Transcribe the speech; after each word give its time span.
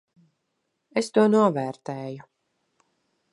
Es 1.01 1.11
to 1.17 1.25
novērtēju. 1.33 2.27